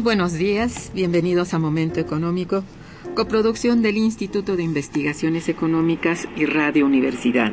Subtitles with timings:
[0.00, 2.64] Muy buenos días, bienvenidos a Momento Económico,
[3.14, 7.52] coproducción del Instituto de Investigaciones Económicas y Radio Universidad.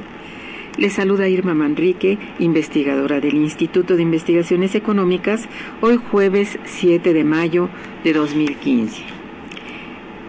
[0.78, 5.44] Les saluda Irma Manrique, investigadora del Instituto de Investigaciones Económicas,
[5.82, 7.68] hoy jueves 7 de mayo
[8.06, 9.04] de 2015.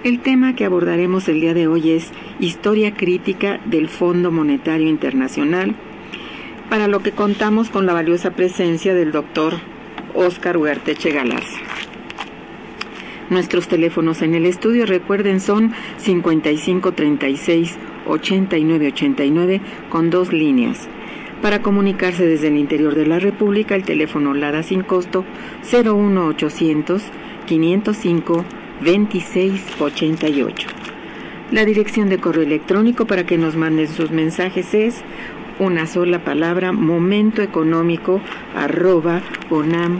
[0.02, 5.76] El tema que abordaremos el día de hoy es Historia crítica del Fondo Monetario Internacional,
[6.68, 9.54] para lo que contamos con la valiosa presencia del doctor
[10.16, 11.77] Óscar Huerteche Galarza.
[13.30, 17.76] Nuestros teléfonos en el estudio, recuerden, son 5536
[18.06, 20.88] 8989 con dos líneas.
[21.42, 25.24] Para comunicarse desde el interior de la República, el teléfono LADA sin costo
[25.62, 27.02] 01800
[27.46, 28.44] 505
[28.80, 30.68] 2688.
[31.52, 35.02] La dirección de correo electrónico para que nos manden sus mensajes es
[35.58, 38.20] una sola palabra momentoeconómico
[38.54, 39.98] arroba onam.mx.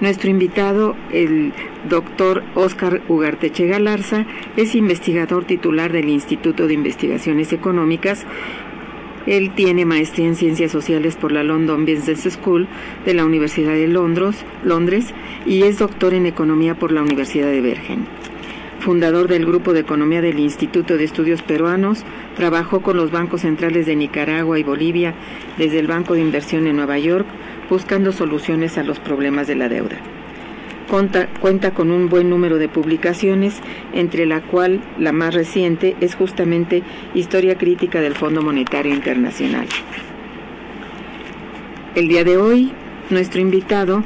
[0.00, 1.52] Nuestro invitado, el
[1.88, 4.26] doctor Óscar Ugarteche Galarza,
[4.56, 8.24] es investigador titular del Instituto de Investigaciones Económicas.
[9.26, 12.68] Él tiene maestría en Ciencias Sociales por la London Business School
[13.04, 15.12] de la Universidad de Londres, Londres
[15.44, 18.06] y es doctor en Economía por la Universidad de Bergen.
[18.78, 22.04] Fundador del Grupo de Economía del Instituto de Estudios Peruanos,
[22.36, 25.14] trabajó con los bancos centrales de Nicaragua y Bolivia
[25.58, 27.26] desde el Banco de Inversión en Nueva York,
[27.68, 29.96] buscando soluciones a los problemas de la deuda.
[30.88, 33.60] Cuenta, con un buen número de publicaciones,
[33.92, 36.82] entre la cual la más reciente es justamente
[37.14, 39.66] Historia Crítica del Fondo Monetario Internacional.
[41.94, 42.72] El día de hoy,
[43.10, 44.02] nuestro invitado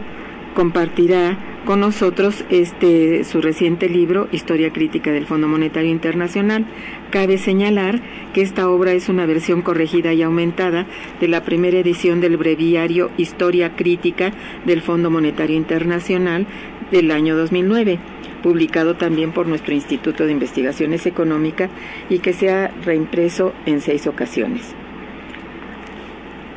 [0.55, 6.67] compartirá con nosotros este su reciente libro Historia crítica del Fondo Monetario Internacional.
[7.11, 8.01] Cabe señalar
[8.33, 10.87] que esta obra es una versión corregida y aumentada
[11.21, 14.33] de la primera edición del breviario Historia crítica
[14.67, 16.47] del Fondo Monetario Internacional
[16.91, 17.99] del año 2009
[18.43, 21.71] publicado también por nuestro Instituto de Investigaciones Económicas
[22.11, 24.75] y que se ha reimpreso en seis ocasiones.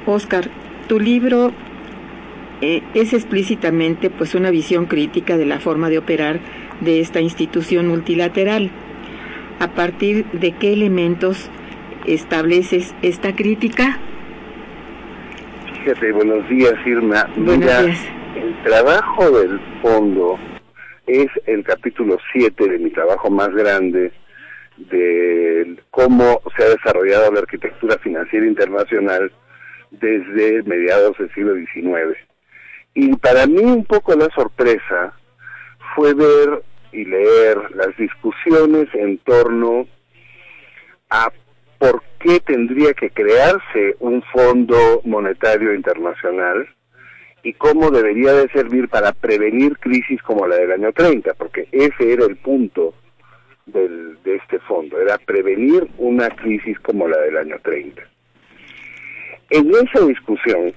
[0.07, 0.49] Oscar,
[0.87, 1.51] tu libro
[2.65, 6.39] eh, es explícitamente pues una visión crítica de la forma de operar
[6.81, 8.71] de esta institución multilateral.
[9.59, 11.51] ¿A partir de qué elementos
[12.07, 13.99] estableces esta crítica?
[15.77, 17.29] Fíjate, buenos días Irma.
[17.35, 18.09] Buenos días.
[18.35, 20.39] El trabajo del fondo
[21.05, 24.11] es el capítulo 7 de mi trabajo más grande
[24.77, 29.31] de cómo se ha desarrollado la arquitectura financiera internacional
[29.91, 32.17] desde mediados del siglo XIX.
[32.95, 35.13] Y para mí un poco la sorpresa
[35.95, 36.63] fue ver
[36.93, 39.85] y leer las discusiones en torno
[41.09, 41.29] a
[41.77, 46.67] por qué tendría que crearse un fondo monetario internacional
[47.43, 52.13] y cómo debería de servir para prevenir crisis como la del año 30, porque ese
[52.13, 52.95] era el punto
[53.65, 58.01] del, de este fondo, era prevenir una crisis como la del año 30.
[59.49, 60.73] En esa discusión,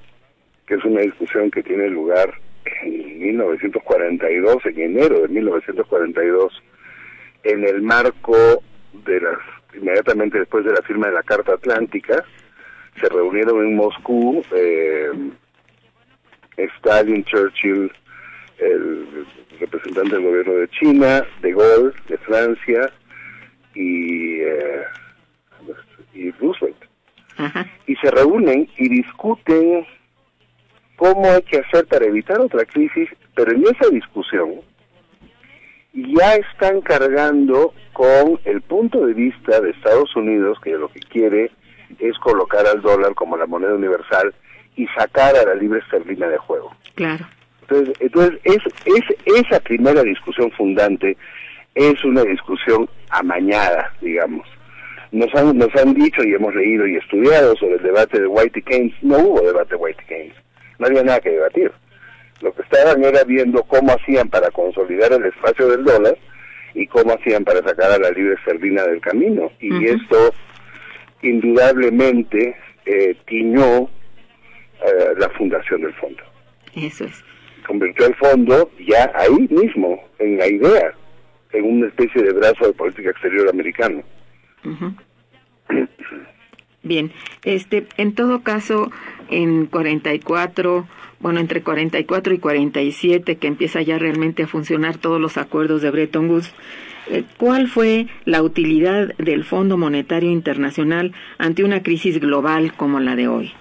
[0.68, 2.34] que es una discusión que tiene lugar
[2.82, 6.62] en 1942, en enero de 1942,
[7.44, 8.62] en el marco
[8.92, 9.38] de las,
[9.74, 12.22] inmediatamente después de la firma de la Carta Atlántica,
[13.00, 15.10] se reunieron en Moscú eh,
[16.58, 17.90] Stalin, Churchill,
[18.58, 19.26] el
[19.58, 22.92] representante del gobierno de China, de Gaulle, de Francia
[23.74, 24.84] y, eh,
[26.12, 26.76] y Roosevelt.
[27.86, 29.86] Y se reúnen y discuten
[30.98, 34.56] cómo hay que hacer para evitar otra crisis, pero en esa discusión
[35.94, 41.50] ya están cargando con el punto de vista de Estados Unidos, que lo que quiere
[42.00, 44.34] es colocar al dólar como la moneda universal
[44.76, 46.74] y sacar a la libre esterlina de juego.
[46.94, 47.24] Claro.
[47.62, 51.16] Entonces, entonces es, es, esa primera discusión fundante
[51.74, 54.46] es una discusión amañada, digamos.
[55.12, 58.58] Nos han, nos han dicho y hemos leído y estudiado sobre el debate de White
[58.58, 58.94] y Keynes.
[59.02, 60.47] No hubo debate de White y Keynes.
[60.78, 61.72] No había nada que debatir.
[62.40, 66.16] Lo que estaban era viendo cómo hacían para consolidar el espacio del dólar
[66.74, 69.50] y cómo hacían para sacar a la libre esterlina del camino.
[69.60, 70.32] Y esto
[71.22, 73.88] indudablemente eh, tiñó
[74.84, 76.22] eh, la fundación del fondo.
[76.74, 77.24] Eso es.
[77.66, 80.94] Convirtió el fondo ya ahí mismo, en la idea,
[81.52, 84.02] en una especie de brazo de política exterior americano.
[86.82, 87.10] Bien,
[87.44, 88.90] este, en todo caso,
[89.30, 90.86] en 44,
[91.20, 95.90] bueno, entre 44 y 47, que empieza ya realmente a funcionar todos los acuerdos de
[95.90, 96.52] Bretton Woods,
[97.10, 103.16] eh, ¿cuál fue la utilidad del Fondo Monetario Internacional ante una crisis global como la
[103.16, 103.52] de hoy?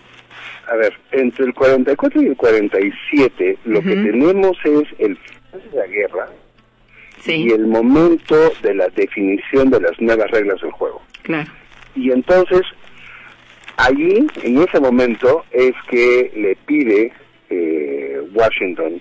[0.70, 5.78] A ver, entre el 44 y el 47, lo que tenemos es el final de
[5.78, 6.28] la guerra
[7.26, 11.02] y el momento de la definición de las nuevas reglas del juego.
[11.24, 11.50] Claro.
[11.96, 12.62] Y entonces,
[13.78, 17.12] allí, en ese momento, es que le pide
[17.50, 19.00] eh, Washington,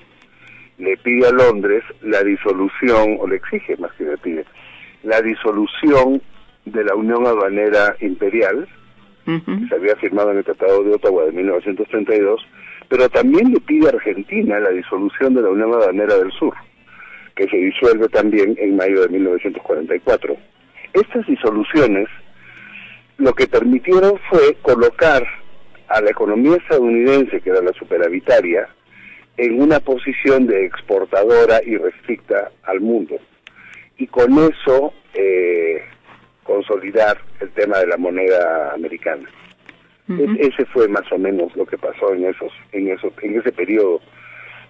[0.78, 4.44] le pide a Londres la disolución, o le exige más que le pide,
[5.02, 6.22] la disolución
[6.64, 8.68] de la Unión Aduanera Imperial,
[9.24, 12.46] que se había firmado en el Tratado de Ottawa de 1932,
[12.88, 16.54] pero también le pide a Argentina la disolución de la Unión Aduanera del Sur,
[17.34, 20.36] que se disuelve también en mayo de 1944.
[20.92, 22.08] Estas disoluciones
[23.18, 25.26] lo que permitieron fue colocar
[25.88, 28.68] a la economía estadounidense, que era la superavitaria,
[29.36, 33.16] en una posición de exportadora y restricta al mundo.
[33.98, 35.82] Y con eso eh,
[36.42, 39.28] consolidar el tema de la moneda americana.
[40.38, 44.00] ese fue más o menos lo que pasó en esos, en esos, en ese periodo.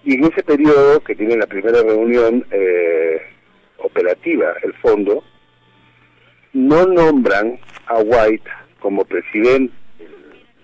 [0.03, 3.21] Y en ese periodo que tiene la primera reunión eh,
[3.77, 5.23] operativa, el fondo,
[6.57, 8.49] no nombran a White
[8.79, 9.73] como presidente,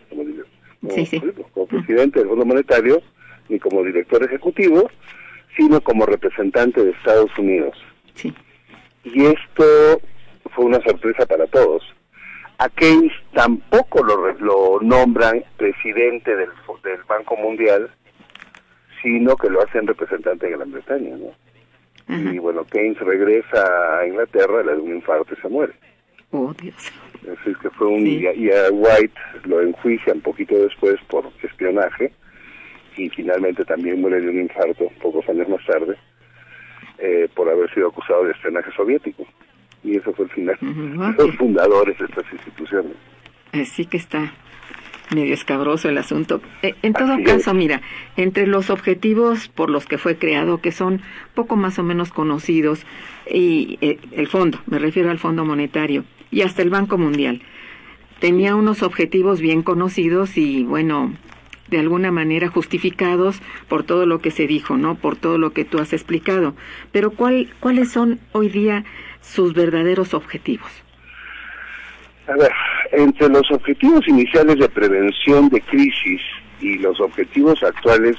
[0.10, 3.02] como, presidente del Fondo Monetario,
[3.48, 4.90] ni como director ejecutivo,
[5.56, 7.78] sino como representante de Estados Unidos.
[9.04, 10.02] Y esto
[10.56, 11.84] fue una sorpresa para todos.
[12.58, 16.50] A Keynes tampoco lo, lo nombran presidente del,
[16.84, 17.92] del Banco Mundial,
[19.04, 21.34] sino que lo hacen representante de Gran Bretaña, ¿no?
[22.08, 25.74] Y bueno, Keynes regresa a Inglaterra, le da un infarto y se muere.
[26.32, 26.92] Oh, Dios.
[27.22, 28.06] Así que fue un...
[28.06, 29.14] Y, a, White
[29.46, 32.12] lo enjuician poquito después por espionaje
[32.98, 35.96] y finalmente también muere de un infarto pocos años más tarde
[37.00, 39.26] eh, por haber sido acusado de espionaje soviético.
[39.84, 42.94] Y eso fue el final de los fundadores de estas instituciones.
[43.52, 44.34] Así que está
[45.14, 46.42] medio escabroso el asunto.
[46.62, 47.82] Eh, en todo caso, mira,
[48.18, 51.02] entre los objetivos por los que fue creado, que son
[51.34, 52.86] poco más o menos conocidos,
[53.30, 57.42] y eh, el fondo, me refiero al Fondo Monetario, y hasta el Banco Mundial,
[58.20, 61.14] tenía unos objetivos bien conocidos y, bueno,
[61.70, 64.96] de alguna manera justificados por todo lo que se dijo, ¿no?
[64.96, 66.56] Por todo lo que tú has explicado.
[66.92, 68.86] Pero ¿cuál, ¿cuáles son hoy día
[69.22, 70.72] sus verdaderos objetivos?
[72.28, 72.52] A ver,
[72.92, 76.22] entre los objetivos iniciales de prevención de crisis
[76.62, 78.16] y los objetivos actuales,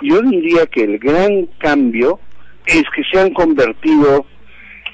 [0.00, 2.20] yo diría que el gran cambio
[2.66, 4.26] es que se han convertido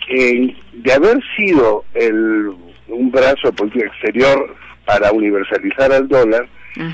[0.09, 2.53] en, de haber sido el,
[2.89, 4.57] un brazo de política exterior
[4.87, 6.47] para universalizar al dólar,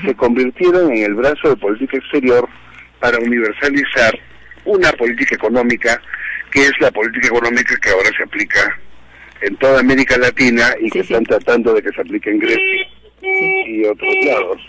[0.05, 2.47] se convirtieron en el brazo de política exterior
[2.99, 4.17] para universalizar
[4.63, 5.99] una política económica
[6.51, 8.79] que es la política económica que ahora se aplica
[9.41, 12.87] en toda América Latina y que están tratando de que se aplique en Grecia
[13.21, 14.61] y otros lados.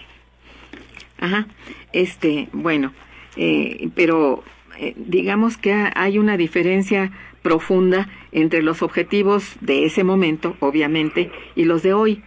[1.18, 1.46] Ajá,
[1.92, 2.92] este, bueno,
[3.36, 4.42] eh, pero
[4.78, 7.12] eh, digamos que hay una diferencia
[7.42, 12.22] profunda entre los objetivos de ese momento, obviamente, y los de hoy.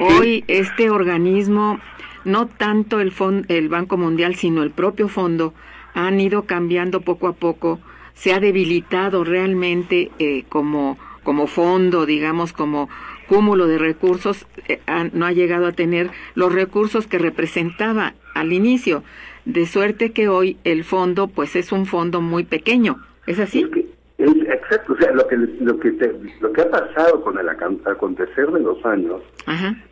[0.00, 1.78] Hoy este organismo,
[2.24, 3.12] no tanto el,
[3.48, 5.54] el Banco Mundial, sino el propio fondo,
[5.92, 7.78] han ido cambiando poco a poco,
[8.14, 12.88] se ha debilitado realmente eh, como como fondo, digamos, como
[13.28, 14.80] cúmulo de recursos, eh,
[15.12, 19.02] no ha llegado a tener los recursos que representaba al inicio,
[19.44, 23.66] de suerte que hoy el fondo, pues es un fondo muy pequeño, ¿es así?
[24.18, 25.90] exacto, o sea, lo que lo que
[26.40, 29.22] lo que ha pasado con el acontecer de los años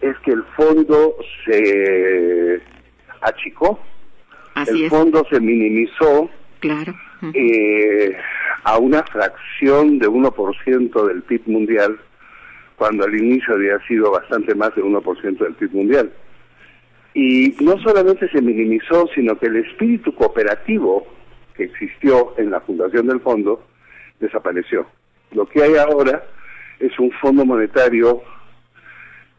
[0.01, 2.61] es que el fondo se
[3.21, 3.81] achicó,
[4.67, 6.95] el fondo se minimizó, claro,
[7.35, 8.17] eh,
[8.65, 11.99] a una fracción de 1% del PIB mundial,
[12.77, 16.13] cuando al inicio había sido bastante más de 1% del PIB mundial.
[17.15, 21.07] Y no solamente se minimizó, sino que el espíritu cooperativo
[21.55, 23.63] que existió en la fundación del fondo
[24.21, 24.87] desapareció.
[25.33, 26.25] Lo que hay ahora
[26.79, 28.23] es un fondo monetario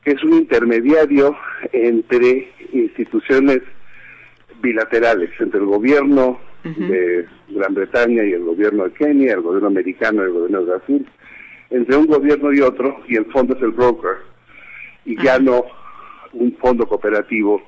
[0.04, 1.36] que es un intermediario
[1.72, 3.60] entre instituciones
[4.62, 10.22] bilaterales, entre el gobierno de Gran Bretaña y el gobierno de Kenia, el gobierno americano
[10.22, 11.08] y el gobierno de Brasil,
[11.70, 14.18] entre un gobierno y otro, y el fondo es el broker,
[15.06, 15.64] y ya no
[16.34, 17.62] un fondo cooperativo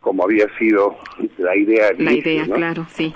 [0.00, 0.96] como había sido
[1.38, 1.92] la idea.
[1.98, 3.14] La idea, claro, sí.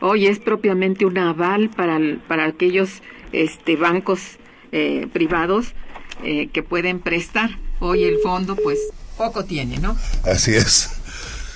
[0.00, 1.98] Hoy es propiamente un aval para,
[2.28, 4.38] para aquellos este, bancos
[4.70, 5.74] eh, privados
[6.22, 7.50] eh, que pueden prestar.
[7.80, 8.78] Hoy el fondo, pues,
[9.16, 9.96] poco tiene, ¿no?
[10.24, 10.95] Así es.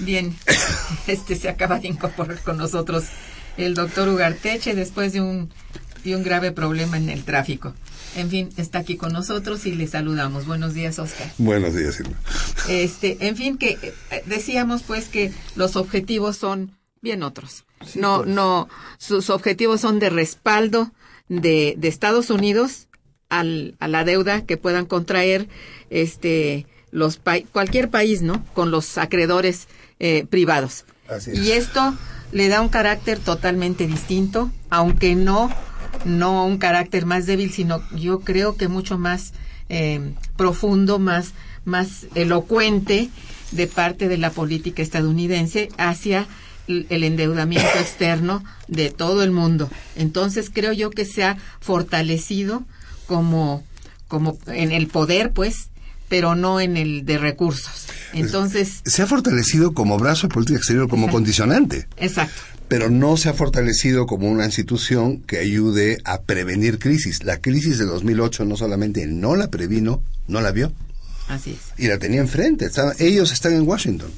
[0.00, 0.34] Bien,
[1.06, 3.04] este se acaba de incorporar con nosotros
[3.56, 5.50] el doctor Ugarteche después de un,
[6.04, 7.74] de un grave problema en el tráfico.
[8.16, 10.46] En fin, está aquí con nosotros y le saludamos.
[10.46, 11.30] Buenos días, Oscar.
[11.38, 12.16] Buenos días, Silvia.
[12.68, 17.64] Este, en fin, que eh, decíamos pues que los objetivos son bien otros.
[17.94, 18.28] no, pues.
[18.28, 20.92] no, sus objetivos son de respaldo
[21.28, 22.88] de, de Estados Unidos
[23.28, 25.48] al, a la deuda que puedan contraer
[25.90, 27.20] este los
[27.52, 28.44] cualquier país, ¿no?
[28.52, 29.68] Con los acreedores
[30.00, 30.84] eh, privados.
[31.08, 31.38] Así es.
[31.38, 31.94] Y esto
[32.32, 35.50] le da un carácter totalmente distinto, aunque no
[36.04, 39.32] no un carácter más débil, sino yo creo que mucho más
[39.68, 43.10] eh, profundo, más más elocuente
[43.52, 46.26] de parte de la política estadounidense hacia
[46.66, 49.70] el endeudamiento externo de todo el mundo.
[49.96, 52.62] Entonces creo yo que se ha fortalecido
[53.06, 53.64] como,
[54.08, 55.69] como en el poder, pues,
[56.10, 57.86] pero no en el de recursos.
[58.12, 58.82] Entonces.
[58.84, 61.86] Se ha fortalecido como brazo de política exterior, como condicionante.
[61.96, 62.34] Exacto.
[62.68, 67.22] Pero no se ha fortalecido como una institución que ayude a prevenir crisis.
[67.22, 70.72] La crisis de 2008 no solamente no la previno, no la vio.
[71.28, 71.78] Así es.
[71.78, 72.68] Y la tenía enfrente.
[72.98, 74.10] ellos están en Washington.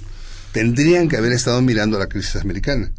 [0.53, 2.91] Tendrían que haber estado mirando la crisis americana.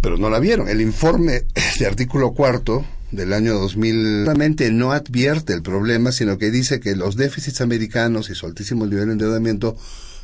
[0.00, 0.68] Pero no la vieron.
[0.68, 1.42] El informe
[1.80, 6.94] de artículo cuarto del año 2000 realmente no advierte el problema, sino que dice que
[6.94, 9.76] los déficits americanos y su altísimo nivel de endeudamiento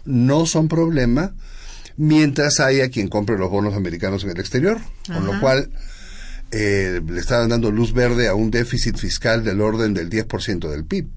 [0.05, 1.35] no son problema
[1.97, 5.71] mientras haya quien compre los bonos americanos en el exterior, con lo cual
[6.51, 10.85] eh, le estaban dando luz verde a un déficit fiscal del orden del 10% del
[10.85, 11.09] PIB.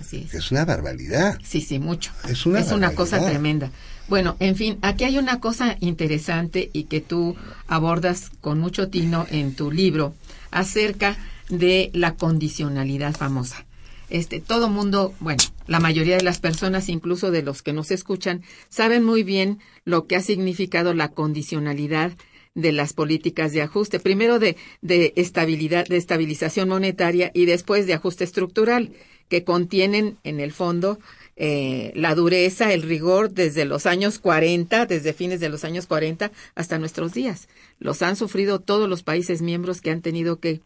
[0.00, 0.34] Así es.
[0.34, 0.50] es.
[0.50, 1.38] una barbaridad.
[1.42, 2.12] Sí, sí, mucho.
[2.28, 3.70] Es una, es una cosa tremenda.
[4.08, 7.34] Bueno, en fin, aquí hay una cosa interesante y que tú
[7.66, 10.14] abordas con mucho tino en tu libro
[10.50, 11.16] acerca
[11.48, 13.66] de la condicionalidad famosa.
[14.08, 18.42] Este, todo mundo, bueno, la mayoría de las personas, incluso de los que nos escuchan,
[18.68, 22.12] saben muy bien lo que ha significado la condicionalidad
[22.54, 27.94] de las políticas de ajuste, primero de, de estabilidad, de estabilización monetaria y después de
[27.94, 28.92] ajuste estructural,
[29.28, 30.98] que contienen en el fondo
[31.36, 36.32] eh, la dureza, el rigor desde los años 40, desde fines de los años 40
[36.54, 37.48] hasta nuestros días.
[37.78, 40.62] Los han sufrido todos los países miembros que han tenido que,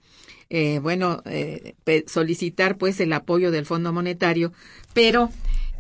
[0.49, 1.75] eh, bueno, eh,
[2.07, 4.53] solicitar pues el apoyo del Fondo Monetario,
[4.95, 5.31] pero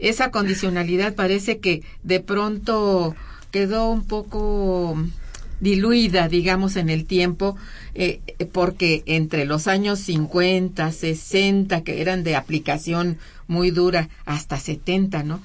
[0.01, 3.15] esa condicionalidad parece que de pronto
[3.53, 4.97] quedó un poco
[5.61, 7.57] diluida, digamos, en el tiempo,
[7.95, 8.21] eh,
[8.53, 13.19] porque entre los años 50, 60, que eran de aplicación
[13.51, 15.41] muy dura, hasta 70, ¿no?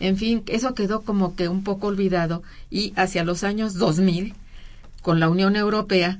[0.00, 4.34] En fin, eso quedó como que un poco olvidado y hacia los años 2000,
[5.02, 6.18] con la Unión Europea,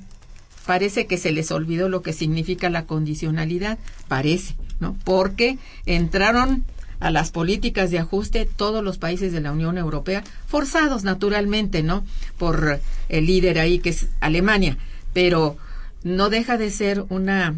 [0.67, 4.95] parece que se les olvidó lo que significa la condicionalidad, parece, ¿no?
[5.03, 6.63] Porque entraron
[6.99, 12.05] a las políticas de ajuste todos los países de la Unión Europea, forzados naturalmente, ¿no?
[12.37, 14.77] Por el líder ahí que es Alemania,
[15.13, 15.57] pero
[16.03, 17.55] no deja de ser una,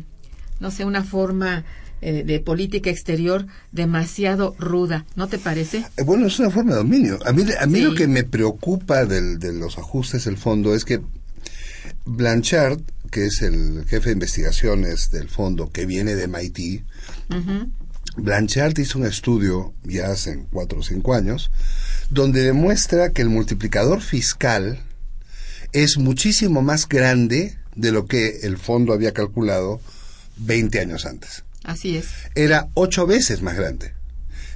[0.61, 1.65] no sé, una forma
[2.07, 5.83] eh, de política exterior demasiado ruda, ¿no te parece?
[5.97, 7.17] Eh, bueno, es una forma de dominio.
[7.25, 10.85] A mí, a mí lo que me preocupa del, de los ajustes del fondo es
[10.85, 11.01] que
[12.05, 16.83] Blanchard, que es el jefe de investigaciones del fondo que viene de MIT,
[18.17, 21.49] Blanchard hizo un estudio ya hace cuatro o cinco años
[22.11, 24.77] donde demuestra que el multiplicador fiscal
[25.71, 29.81] es muchísimo más grande de lo que el fondo había calculado
[30.37, 31.44] 20 años antes.
[31.65, 32.07] Así es.
[32.35, 33.93] Era ocho veces más grande.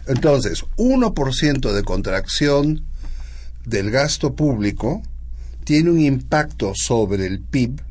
[0.07, 2.83] Entonces, 1% de contracción
[3.65, 5.03] del gasto público
[5.63, 7.81] tiene un impacto sobre el PIB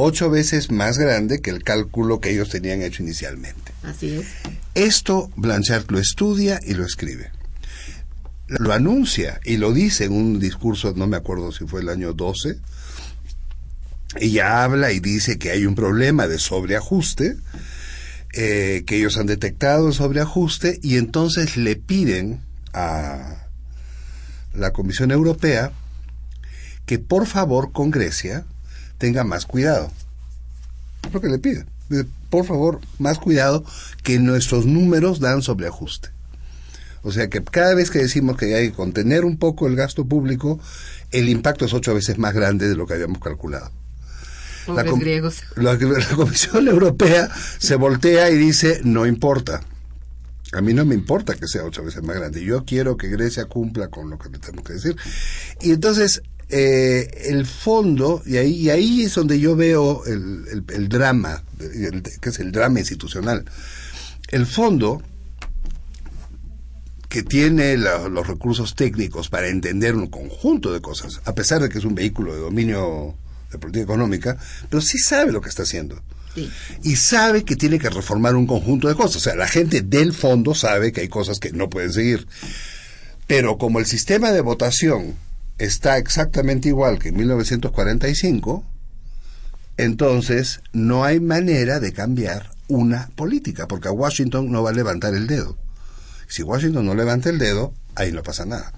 [0.00, 3.72] ocho veces más grande que el cálculo que ellos tenían hecho inicialmente.
[3.82, 4.26] Así es.
[4.74, 7.32] Esto Blanchard lo estudia y lo escribe.
[8.46, 12.12] Lo anuncia y lo dice en un discurso, no me acuerdo si fue el año
[12.12, 12.58] 12,
[14.20, 17.36] ella habla y dice que hay un problema de sobreajuste,
[18.40, 22.40] eh, que ellos han detectado el sobreajuste y entonces le piden
[22.72, 23.48] a
[24.54, 25.72] la Comisión Europea
[26.86, 28.44] que por favor con Grecia
[28.96, 29.90] tenga más cuidado.
[31.12, 31.66] Lo que le piden.
[32.30, 33.64] Por favor, más cuidado
[34.04, 36.10] que nuestros números dan sobreajuste.
[37.02, 40.04] O sea que cada vez que decimos que hay que contener un poco el gasto
[40.04, 40.60] público,
[41.10, 43.72] el impacto es ocho veces más grande de lo que habíamos calculado.
[44.68, 45.42] La, griegos.
[45.56, 45.78] La,
[46.16, 49.60] Comisión Europea se voltea y dice, no importa.
[50.52, 52.42] A mí no me importa que sea ocho veces más grande.
[52.42, 54.96] Yo quiero que Grecia cumpla con lo que le tenemos que decir.
[55.60, 60.88] Y entonces, eh, el fondo, y ahí, y ahí es donde yo veo el, el,
[60.88, 63.44] drama, que es el drama institucional.
[64.28, 65.02] El fondo
[67.08, 71.78] que tiene los recursos técnicos para entender un conjunto de cosas, a pesar de que
[71.78, 73.14] es un vehículo de dominio
[73.50, 74.36] de política económica,
[74.68, 76.00] pero sí sabe lo que está haciendo.
[76.84, 79.16] Y sabe que tiene que reformar un conjunto de cosas.
[79.16, 82.28] O sea, la gente del fondo sabe que hay cosas que no pueden seguir.
[83.26, 85.16] Pero como el sistema de votación
[85.58, 88.64] está exactamente igual que en 1945,
[89.76, 95.14] entonces no hay manera de cambiar una política, porque a Washington no va a levantar
[95.14, 95.56] el dedo.
[96.28, 98.72] Si Washington no levanta el dedo, ahí no pasa nada.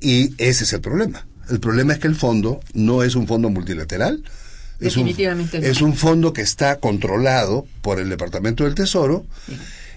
[0.00, 1.26] Y ese es el problema.
[1.50, 4.22] El problema es que el fondo no es un fondo multilateral.
[4.80, 9.26] Es un, es un fondo que está controlado por el Departamento del Tesoro.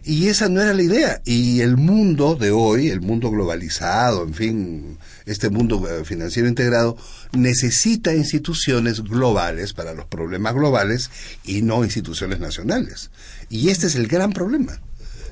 [0.05, 1.21] Y esa no era la idea.
[1.23, 6.97] Y el mundo de hoy, el mundo globalizado, en fin, este mundo eh, financiero integrado,
[7.31, 11.09] necesita instituciones globales para los problemas globales
[11.45, 13.11] y no instituciones nacionales.
[13.49, 14.81] Y este es el gran problema.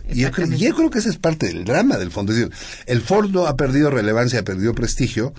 [0.10, 2.32] Y yo, creo, yo creo que esa es parte del drama del fondo.
[2.32, 2.54] Es decir,
[2.86, 5.34] el fondo ha perdido relevancia, ha perdido prestigio,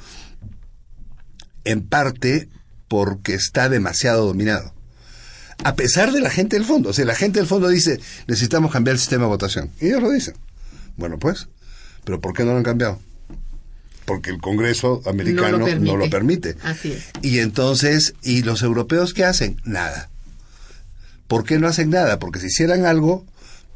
[1.64, 2.48] en parte
[2.88, 4.74] porque está demasiado dominado.
[5.64, 6.90] A pesar de la gente del fondo.
[6.90, 9.70] O sea, la gente del fondo dice, necesitamos cambiar el sistema de votación.
[9.80, 10.34] Y ellos lo dicen.
[10.96, 11.48] Bueno, pues,
[12.04, 12.98] pero ¿por qué no lo han cambiado?
[14.04, 16.56] Porque el Congreso americano no lo permite.
[16.64, 17.04] Así es.
[17.22, 19.56] Y entonces, ¿y los europeos qué hacen?
[19.64, 20.10] Nada.
[21.28, 22.18] ¿Por qué no hacen nada?
[22.18, 23.24] Porque si hicieran algo,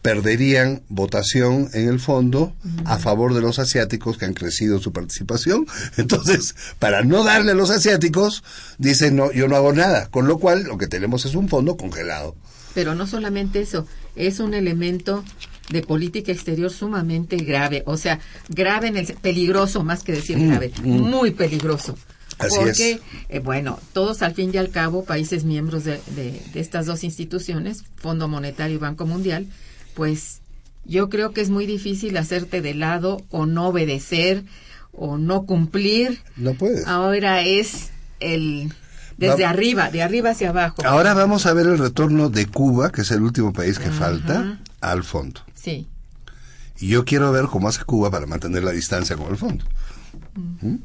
[0.07, 5.67] perderían votación en el fondo a favor de los asiáticos que han crecido su participación.
[5.97, 8.45] Entonces, para no darle a los asiáticos,
[8.79, 10.07] dicen, no, yo no hago nada.
[10.07, 12.37] Con lo cual, lo que tenemos es un fondo congelado.
[12.73, 15.25] Pero no solamente eso, es un elemento
[15.71, 17.83] de política exterior sumamente grave.
[17.85, 20.89] O sea, grave en el peligroso, más que decir mm, grave, mm.
[20.89, 21.99] muy peligroso.
[22.39, 26.87] Así porque, eh, bueno, todos al fin y al cabo, países miembros de, de estas
[26.87, 29.49] dos instituciones, Fondo Monetario y Banco Mundial,
[29.97, 30.43] pues
[30.85, 34.45] yo creo que es muy difícil hacerte de lado o no obedecer
[34.93, 36.21] o no cumplir.
[36.37, 36.87] No puedes.
[36.87, 38.73] Ahora es el
[39.17, 40.85] desde arriba, de arriba hacia abajo.
[40.85, 44.61] Ahora vamos a ver el retorno de Cuba, que es el último país que falta,
[44.81, 45.41] al fondo.
[45.55, 45.89] Sí.
[46.79, 49.65] Y yo quiero ver cómo hace Cuba para mantener la distancia con el fondo.
[50.61, 50.77] ¿Mm?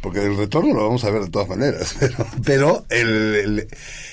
[0.00, 1.96] Porque el retorno lo vamos a ver de todas maneras.
[2.00, 3.66] Pero, pero el,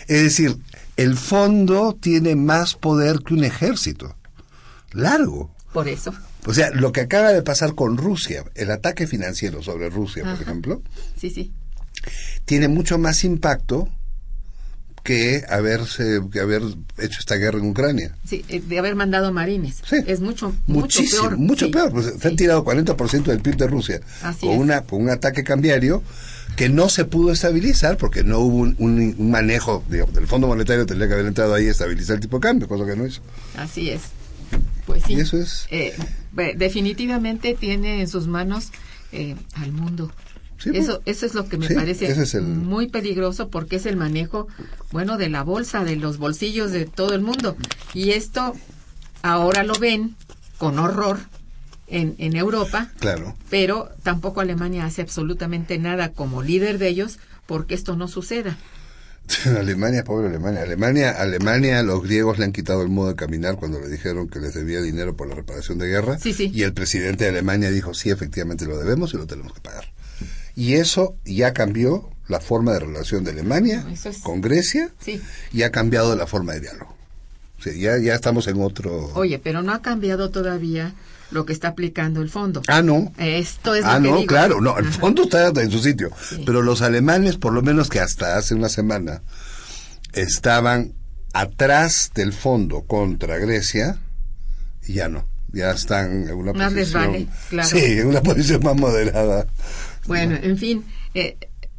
[0.08, 0.58] es decir,
[1.02, 4.16] el fondo tiene más poder que un ejército.
[4.92, 5.54] Largo.
[5.74, 6.14] Por eso.
[6.46, 10.42] O sea, lo que acaba de pasar con Rusia, el ataque financiero sobre Rusia, por
[10.42, 10.82] ejemplo.
[11.18, 11.52] Sí, sí.
[12.46, 13.88] Tiene mucho más impacto
[15.04, 16.62] que haberse que haber
[16.98, 18.16] hecho esta guerra en Ucrania.
[18.26, 19.82] Sí, eh, de haber mandado marines.
[19.88, 19.98] Sí.
[20.06, 21.38] Es mucho, Muchísimo, mucho peor.
[21.38, 21.92] Mucho peor.
[21.92, 24.62] Pues, Se han tirado 40% del PIB de Rusia Así con, es.
[24.62, 26.04] una, con un ataque cambiario
[26.56, 30.48] que no se pudo estabilizar porque no hubo un, un- un manejo digamos, del Fondo
[30.48, 33.06] Monetario tendría que haber entrado ahí a estabilizar el tipo de cambio, cosa que no
[33.08, 33.22] hizo.
[33.58, 34.02] Así es.
[34.86, 35.14] Pues sí.
[35.14, 35.94] Y eso es- Eh,
[36.56, 38.70] definitivamente tiene en sus manos
[39.12, 40.12] eh, al mundo.
[40.58, 40.84] Sí, pues.
[40.84, 43.86] eso, eso es lo que me Sí, parece ese es el- muy peligroso porque es
[43.88, 44.48] el manejo,
[44.92, 47.58] bueno, de la bolsa, de los bolsillos de todo el mundo.
[47.96, 48.56] Y esto
[49.24, 50.16] ahora lo ven
[50.58, 51.18] con horror
[51.92, 53.36] en, en Europa, Claro.
[53.50, 58.58] pero tampoco Alemania hace absolutamente nada como líder de ellos porque esto no suceda.
[59.46, 60.62] Alemania, pobre Alemania.
[60.64, 64.40] Alemania, Alemania, los griegos le han quitado el modo de caminar cuando le dijeron que
[64.40, 66.18] les debía dinero por la reparación de guerra.
[66.20, 66.52] Sí, sí.
[66.54, 69.86] Y el presidente de Alemania dijo, sí, efectivamente lo debemos y lo tenemos que pagar.
[70.56, 75.22] Y eso ya cambió la forma de relación de Alemania es- con Grecia Sí.
[75.54, 76.96] y ha cambiado la forma de diálogo.
[77.60, 79.12] O sea, ya, ya estamos en otro...
[79.14, 80.94] Oye, pero no ha cambiado todavía
[81.32, 82.62] lo que está aplicando el fondo.
[82.68, 83.12] Ah, no.
[83.18, 84.28] Esto es Ah, lo que no, digo.
[84.28, 85.00] claro, no, el Ajá.
[85.00, 86.12] fondo está en su sitio.
[86.30, 86.44] Sí.
[86.46, 89.22] Pero los alemanes, por lo menos que hasta hace una semana,
[90.14, 90.94] estaban
[91.34, 93.98] atrás del fondo contra Grecia,
[94.86, 95.26] y ya no.
[95.54, 97.08] Ya están en una Más posición.
[97.12, 97.70] vale, claro.
[97.70, 99.48] Sí, en una posición más moderada.
[100.08, 101.38] Bueno, en fin, eh,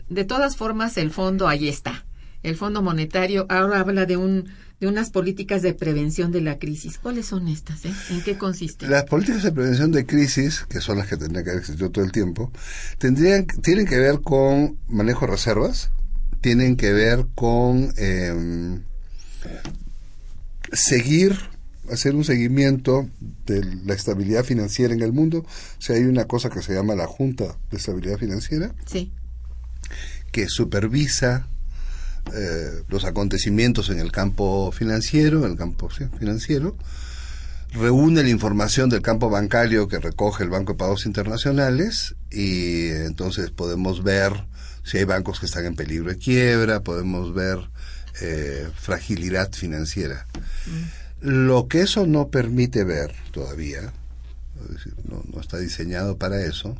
[0.08, 2.04] de todas formas el fondo ahí está.
[2.42, 4.48] el Fondo Monetario ahora habla de un
[4.82, 6.98] de unas políticas de prevención de la crisis.
[6.98, 7.84] ¿Cuáles son estas?
[7.84, 7.94] Eh?
[8.10, 8.90] ¿En qué consisten?
[8.90, 12.04] Las políticas de prevención de crisis, que son las que tendrían que haber existido todo
[12.04, 12.50] el tiempo,
[12.98, 15.92] tendrían, tienen que ver con manejo de reservas,
[16.40, 18.80] tienen que ver con eh,
[20.72, 21.38] seguir,
[21.88, 23.08] hacer un seguimiento
[23.46, 25.46] de la estabilidad financiera en el mundo.
[25.78, 29.12] O sea, hay una cosa que se llama la Junta de Estabilidad Financiera, sí.
[30.32, 31.51] que supervisa
[32.34, 36.76] eh, los acontecimientos en el campo financiero, en el campo sí, financiero,
[37.72, 43.50] reúne la información del campo bancario que recoge el Banco de Pagos Internacionales y entonces
[43.50, 44.46] podemos ver
[44.84, 47.58] si hay bancos que están en peligro de quiebra, podemos ver
[48.20, 50.26] eh, fragilidad financiera.
[51.20, 53.92] Lo que eso no permite ver todavía,
[54.62, 56.76] es decir, no, no está diseñado para eso,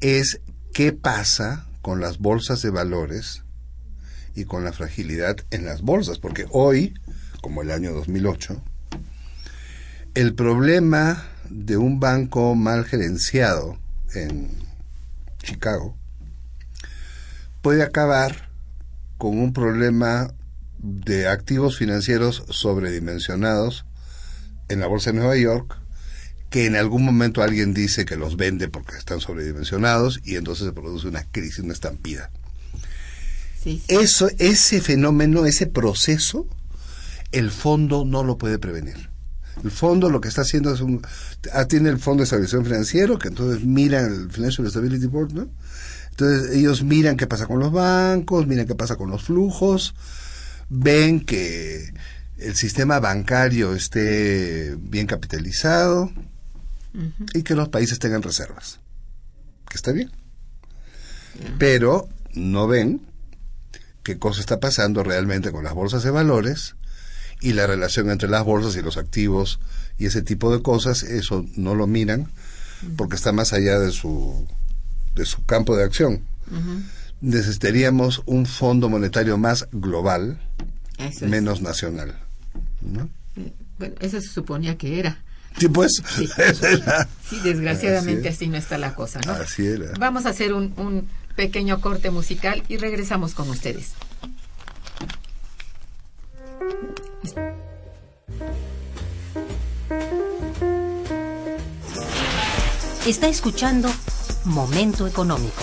[0.00, 0.40] es
[0.72, 3.42] qué pasa con las bolsas de valores
[4.38, 6.94] y con la fragilidad en las bolsas, porque hoy,
[7.40, 8.62] como el año 2008,
[10.14, 13.76] el problema de un banco mal gerenciado
[14.14, 14.48] en
[15.42, 15.96] Chicago
[17.62, 18.48] puede acabar
[19.16, 20.32] con un problema
[20.78, 23.86] de activos financieros sobredimensionados
[24.68, 25.76] en la bolsa de Nueva York
[26.48, 30.72] que en algún momento alguien dice que los vende porque están sobredimensionados y entonces se
[30.72, 32.30] produce una crisis, una estampida.
[33.68, 33.94] Sí, sí.
[33.94, 36.46] Eso, ese fenómeno, ese proceso,
[37.32, 39.10] el fondo no lo puede prevenir.
[39.62, 41.02] El fondo lo que está haciendo es un...
[41.52, 45.48] ah, Tiene el Fondo de Estabilización Financiero, que entonces mira el Financial Stability Board, ¿no?
[46.10, 49.94] Entonces ellos miran qué pasa con los bancos, miran qué pasa con los flujos,
[50.70, 51.92] ven que
[52.38, 56.10] el sistema bancario esté bien capitalizado
[57.34, 58.80] y que los países tengan reservas.
[59.68, 60.10] Que está bien.
[61.58, 63.06] Pero no ven
[64.08, 66.76] qué cosa está pasando realmente con las bolsas de valores
[67.42, 69.60] y la relación entre las bolsas y los activos
[69.98, 72.28] y ese tipo de cosas, eso no lo miran
[72.96, 74.46] porque está más allá de su,
[75.14, 76.22] de su campo de acción.
[77.20, 80.40] Necesitaríamos un fondo monetario más global,
[80.96, 81.30] Eso es.
[81.30, 82.18] menos nacional.
[82.80, 83.10] ¿no?
[83.78, 85.22] Bueno, eso se suponía que era.
[85.58, 86.02] Sí, pues.
[86.16, 86.26] Sí.
[87.28, 89.32] Sí, desgraciadamente así, no está la cosa, ¿no?
[89.32, 89.92] Así era.
[89.98, 91.06] Vamos a hacer un, un
[91.38, 93.92] pequeño corte musical y regresamos con ustedes.
[103.06, 103.88] Está escuchando
[104.46, 105.62] Momento Económico.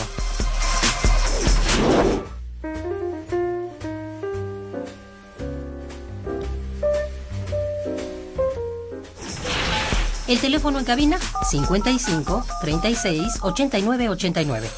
[10.29, 14.69] El teléfono en cabina 55 36 89 89.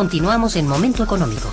[0.00, 1.52] Continuamos en Momento Económico.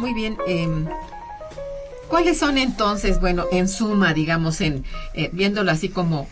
[0.00, 0.36] Muy bien.
[0.48, 0.88] em,
[2.08, 4.82] ¿Cuáles son entonces, bueno, en suma, digamos, en
[5.14, 6.26] eh, viéndolo así como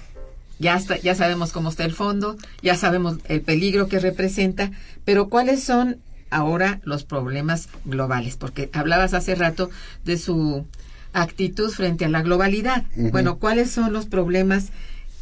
[0.59, 4.73] ya está, ya sabemos cómo está el fondo, ya sabemos el peligro que representa,
[5.05, 8.37] pero cuáles son ahora los problemas globales?
[8.37, 9.71] Porque hablabas hace rato
[10.05, 10.65] de su
[11.13, 12.85] actitud frente a la globalidad.
[12.97, 14.71] Bueno, ¿cuáles son los problemas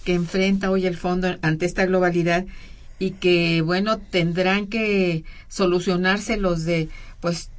[0.05, 2.45] que enfrenta hoy el fondo ante esta globalidad
[2.99, 6.89] y que, bueno, tendrán que solucionarse los de,
[7.21, 7.51] pues,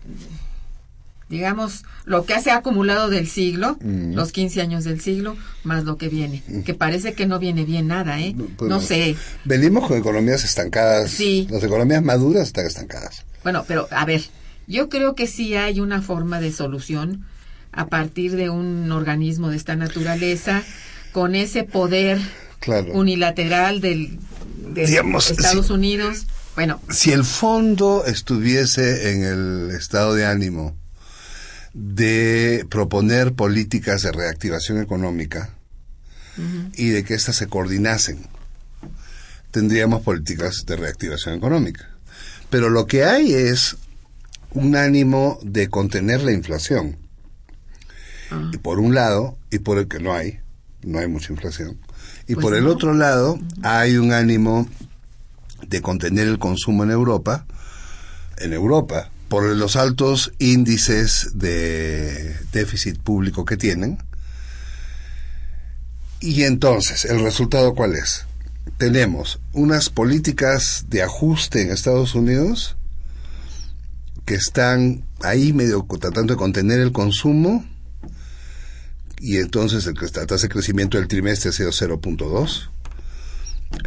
[1.30, 5.98] digamos, lo que se ha acumulado del siglo, los 15 años del siglo, más lo
[5.98, 8.36] que viene, que parece que no viene bien nada, ¿eh?
[8.58, 9.16] Pues no sé.
[9.44, 11.12] Venimos con economías estancadas.
[11.12, 11.48] Sí.
[11.50, 13.26] Las economías maduras están estancadas.
[13.44, 14.22] Bueno, pero a ver,
[14.68, 17.26] yo creo que sí hay una forma de solución
[17.72, 20.64] a partir de un organismo de esta naturaleza,
[21.12, 22.20] con ese poder
[22.60, 22.94] Claro.
[22.94, 24.20] unilateral del,
[24.74, 26.26] de Estados si- Unidos.
[26.56, 30.78] Bueno, Si el fondo estuviese en el estado de ánimo
[31.74, 35.50] de proponer políticas de reactivación económica
[36.76, 38.20] y de que éstas se coordinasen,
[39.52, 41.90] tendríamos políticas de reactivación económica.
[42.54, 43.78] Pero lo que hay es
[44.52, 46.98] un ánimo de contener la inflación.
[48.52, 50.38] Y por un lado, y por el que no hay,
[50.84, 51.80] no hay mucha inflación.
[52.28, 52.70] Y Pues por el no.
[52.70, 54.70] otro lado, hay un ánimo
[55.68, 57.48] de contener el consumo en Europa,
[58.38, 63.98] en Europa, por los altos índices de déficit público que tienen.
[66.20, 68.28] Y entonces, ¿el resultado cuál es?
[68.78, 72.78] Tenemos unas políticas de ajuste en Estados Unidos
[74.26, 77.66] que están ahí medio tratando de contener el consumo
[79.24, 82.70] y entonces el, la tasa de crecimiento del trimestre ha sido 0.2.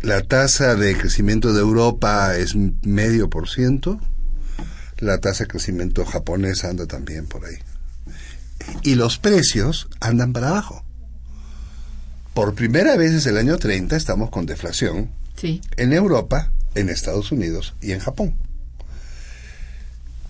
[0.01, 4.01] La tasa de crecimiento de Europa es medio por ciento.
[4.97, 7.59] La tasa de crecimiento japonesa anda también por ahí.
[8.83, 10.86] Y los precios andan para abajo.
[12.37, 15.63] Por primera vez desde el año 30 estamos con deflación sí.
[15.79, 18.37] en Europa, en Estados Unidos y en Japón.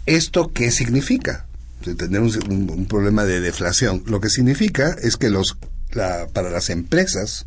[0.06, 1.46] ¿Esto qué significa?
[1.98, 4.04] Tener un, problema de deflación.
[4.06, 5.56] Lo que significa es que los,
[5.90, 7.46] la- para las empresas,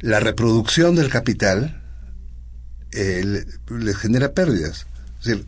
[0.00, 1.82] la reproducción del capital
[2.92, 4.86] eh, le- les genera pérdidas.
[5.20, 5.46] Es decir,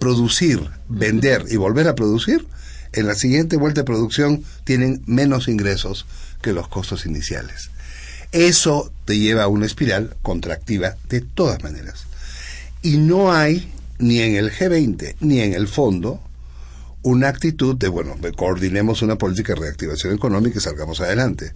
[0.00, 2.44] producir, vender y volver a producir,
[2.92, 6.06] en la siguiente vuelta de producción tienen menos ingresos
[6.42, 7.70] que los costos iniciales.
[8.32, 12.06] Eso te lleva a una espiral contractiva de todas maneras.
[12.82, 16.22] Y no hay, ni en el G20, ni en el fondo,
[17.02, 21.52] una actitud de, bueno, coordinemos una política de reactivación económica y salgamos adelante.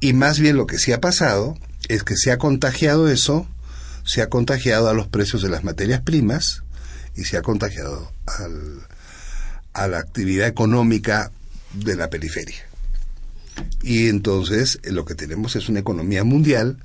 [0.00, 1.56] Y más bien lo que sí ha pasado
[1.88, 3.48] es que se ha contagiado eso,
[4.04, 6.62] se ha contagiado a los precios de las materias primas
[7.16, 8.86] y se ha contagiado al,
[9.74, 11.30] a la actividad económica
[11.74, 12.64] de la periferia.
[13.82, 16.78] Y entonces eh, lo que tenemos es una economía mundial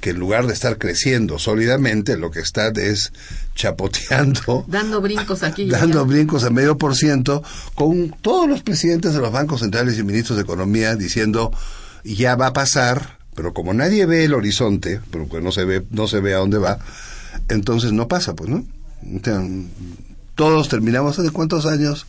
[0.00, 3.12] que en lugar de estar creciendo sólidamente, lo que está es
[3.54, 5.66] chapoteando, Dando brincos aquí.
[5.70, 7.44] dando brincos a medio por ciento,
[7.76, 11.52] con todos los presidentes de los bancos centrales y ministros de Economía diciendo
[12.02, 15.84] ya va a pasar, pero como nadie ve el horizonte, pero que no se ve,
[15.90, 16.80] no se ve a dónde va,
[17.48, 18.64] entonces no pasa, pues, ¿no?
[20.34, 22.06] Todos terminamos hace cuántos años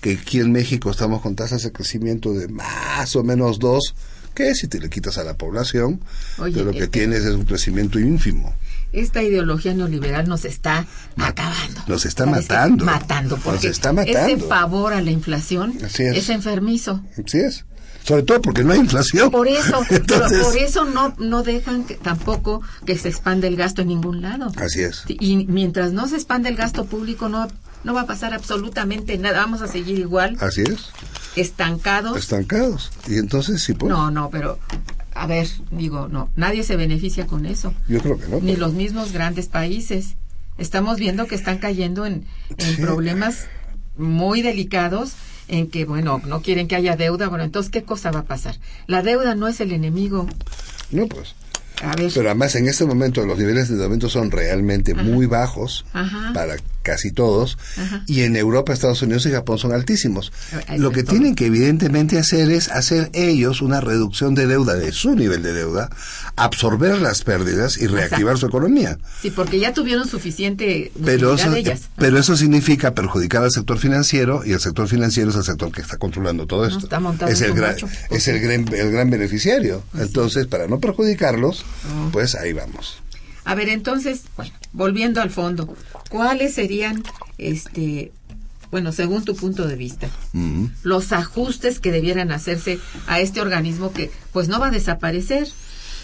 [0.00, 3.94] que aquí en México estamos con tasas de crecimiento de más o menos dos,
[4.34, 6.00] que si te le quitas a la población,
[6.38, 8.52] Oye, pero lo que eh, tienes es un crecimiento ínfimo.
[8.92, 11.82] Esta ideología neoliberal nos está acabando.
[11.88, 12.84] nos está matando.
[12.84, 14.18] Matando, Nos porque está matando.
[14.18, 16.28] ese pavor a la inflación Así es.
[16.28, 17.02] enfermizo.
[17.24, 17.64] Así es.
[18.04, 19.30] Sobre todo porque no hay inflación.
[19.30, 23.82] Por eso, Entonces, por eso no, no dejan que, tampoco que se expande el gasto
[23.82, 24.52] en ningún lado.
[24.56, 25.04] Así es.
[25.08, 27.48] Y mientras no se expande el gasto público, no,
[27.82, 29.38] no va a pasar absolutamente nada.
[29.40, 30.90] Vamos a seguir igual, Así es.
[31.34, 32.16] estancados.
[32.18, 32.90] Estancados.
[33.08, 33.90] Y entonces sí, pues.
[33.90, 34.58] No, no, pero
[35.14, 37.72] a ver, digo, no, nadie se beneficia con eso.
[37.88, 38.36] Yo creo que no.
[38.40, 40.16] Ni pero- los mismos grandes países.
[40.58, 42.26] Estamos viendo que están cayendo en,
[42.58, 42.82] en Sí.
[42.82, 43.46] problemas
[43.96, 45.12] muy delicados
[45.48, 47.28] en que, bueno, no quieren que haya deuda.
[47.28, 48.56] Bueno, entonces, ¿qué cosa va a pasar?
[48.86, 50.26] La deuda no es el enemigo.
[50.90, 51.34] No, pues.
[51.82, 55.84] A ver, Pero además en este momento los niveles de endeudamiento son realmente muy bajos
[55.92, 56.32] Ajá.
[56.32, 58.04] para casi todos Ajá.
[58.06, 60.32] y en Europa, Estados Unidos y Japón son altísimos.
[60.76, 65.16] Lo que tienen que evidentemente hacer es hacer ellos una reducción de deuda de su
[65.16, 65.90] nivel de deuda,
[66.36, 68.38] absorber las pérdidas y reactivar Exacto.
[68.38, 68.98] su economía.
[69.22, 71.82] sí, porque ya tuvieron suficiente Pero eso, de ellas.
[71.96, 75.80] pero eso significa perjudicar al sector financiero y el sector financiero es el sector que
[75.80, 76.78] está controlando todo esto.
[76.80, 77.76] está montado es el gran,
[78.10, 79.82] es el gran, el gran beneficiario.
[79.98, 82.08] Entonces, para no perjudicarlos, Ah.
[82.12, 82.98] pues ahí vamos.
[83.44, 85.76] A ver, entonces, bueno, volviendo al fondo,
[86.10, 87.02] ¿cuáles serían,
[87.38, 88.12] este,
[88.70, 90.08] bueno, según tu punto de vista,
[90.82, 95.48] los ajustes que debieran hacerse a este organismo que, pues, no va a desaparecer?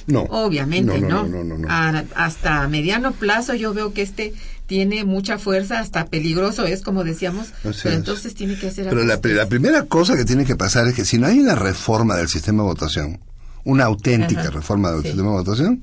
[0.07, 0.23] No.
[0.23, 1.27] Obviamente, no.
[1.27, 1.45] ¿no?
[1.45, 1.69] No, no.
[1.71, 4.33] A- hasta mediano plazo yo veo que este
[4.67, 7.85] tiene mucha fuerza, hasta peligroso es, como decíamos, pero es.
[7.87, 11.05] entonces tiene que hacer Pero la, la primera cosa que tiene que pasar es que
[11.05, 13.21] si no hay una reforma del sistema de votación,
[13.65, 14.51] una auténtica Ajá.
[14.51, 15.09] reforma del Sí.
[15.09, 15.83] sistema de votación,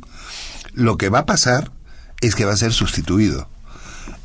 [0.77, 1.71] lo que va a pasar
[2.21, 3.49] es que va a ser sustituido.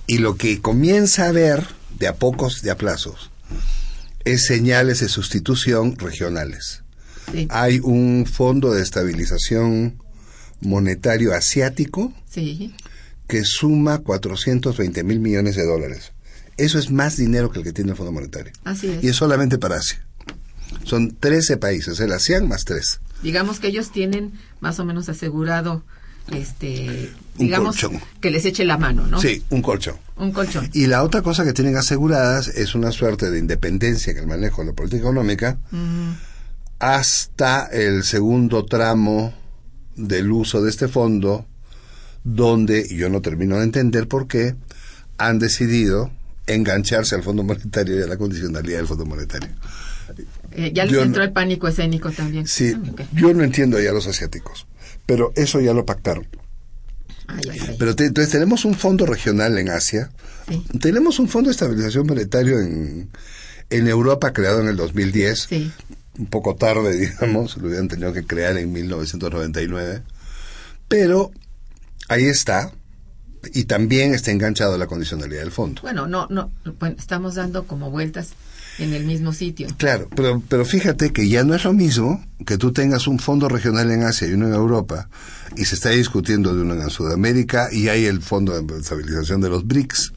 [0.06, 1.66] Y lo que comienza a ver
[1.98, 3.30] de a pocos, de a plazos,
[4.24, 6.82] es señales de sustitución regionales.
[7.32, 7.46] Sí.
[7.50, 9.98] Hay un fondo de estabilización
[10.60, 12.74] monetario asiático Sí.
[13.28, 16.12] que suma 420 mil millones de dólares.
[16.56, 18.52] Eso es más dinero que el que tiene el Fondo Monetario.
[18.64, 19.02] Así es.
[19.02, 20.04] Y es solamente para Asia.
[20.84, 23.00] Son 13 países, el ASEAN más 3.
[23.22, 25.82] Digamos que ellos tienen más o menos asegurado,
[26.30, 28.00] este, Un digamos colchón.
[28.20, 29.20] que les eche la mano, ¿no?
[29.20, 29.96] Sí, un colchón.
[30.16, 30.68] Un colchón.
[30.72, 34.62] Y la otra cosa que tienen aseguradas es una suerte de independencia en el manejo
[34.62, 35.58] de la política económica
[36.78, 39.32] hasta el segundo tramo
[39.96, 41.46] del uso de este fondo,
[42.24, 44.54] donde, yo no termino de entender por qué,
[45.18, 46.10] han decidido
[46.46, 49.50] engancharse al Fondo Monetario y a la condicionalidad del Fondo Monetario.
[50.50, 52.46] eh, ya les Yo no- entró el pánico escénico también.
[52.46, 54.66] Sí, Ah, yo no entiendo ya a los asiáticos,
[55.06, 56.26] pero eso ya lo pactaron.
[57.28, 57.76] Ay, ay, ay.
[57.78, 60.10] Pero te- entonces tenemos un fondo regional en Asia,
[60.48, 60.64] Sí.
[60.80, 63.08] tenemos un fondo de estabilización monetario en,
[63.70, 65.72] en Europa creado en el 2010, Sí.
[66.18, 70.02] un poco tarde, digamos, lo hubieran tenido que crear en 1999,
[70.88, 71.30] pero
[72.08, 72.72] ahí está,
[73.54, 75.82] y también está enganchado a la condicionalidad del fondo.
[75.82, 78.30] Bueno, no, no, bueno, estamos dando como vueltas
[78.78, 79.68] en el mismo sitio.
[79.76, 83.48] Claro, pero, pero fíjate que ya no es lo mismo que tú tengas un fondo
[83.48, 85.08] regional en Asia y uno en Europa,
[85.56, 89.48] y se está discutiendo de uno en Sudamérica, y hay el fondo de estabilización de
[89.50, 90.12] los BRICS.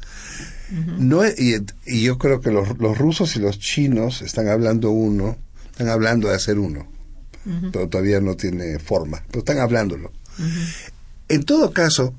[0.98, 5.38] no y, y yo creo que los, los rusos y los chinos están hablando uno,
[5.72, 6.88] están hablando de hacer uno,
[7.72, 10.12] pero todavía no tiene forma, pero están hablándolo.
[11.28, 12.16] En todo caso,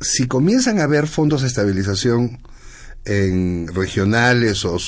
[0.00, 2.40] si comienzan a haber fondos de estabilización
[3.04, 4.78] en regionales o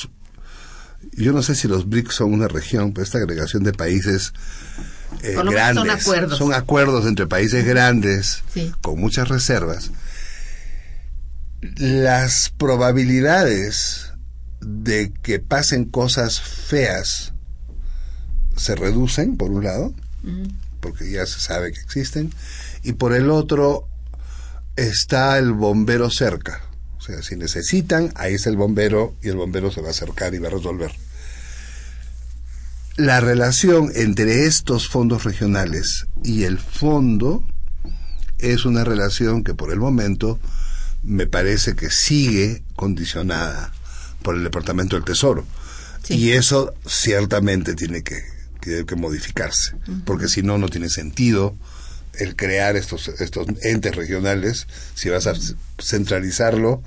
[1.12, 4.33] yo no sé si los BRICS son una región, pero esta agregación de países
[5.23, 6.38] eh, menos son grandes acuerdos.
[6.38, 8.73] son acuerdos entre países grandes Sí.
[8.83, 9.90] con muchas reservas.
[11.77, 14.12] Las probabilidades
[14.61, 17.33] de que pasen cosas feas
[18.57, 19.92] se reducen, por un lado,
[20.81, 22.33] porque ya se sabe que existen,
[22.83, 23.87] y por el otro
[24.77, 26.62] está el bombero cerca.
[27.01, 30.35] O sea, si necesitan, ahí está el bombero y el bombero se va a acercar
[30.35, 30.93] y va a resolver.
[32.97, 37.43] La relación entre estos fondos regionales y el fondo
[38.39, 40.39] es una relación que por el momento
[41.03, 43.73] me parece que sigue condicionada
[44.23, 45.47] por el Departamento del Tesoro.
[46.03, 46.15] Sí.
[46.15, 48.23] Y eso ciertamente tiene que,
[48.61, 49.73] que- que modificarse,
[50.05, 51.57] porque si no, no tiene sentido
[52.18, 55.35] el crear estos, estos entes regionales si vas a
[55.79, 56.83] centralizarlo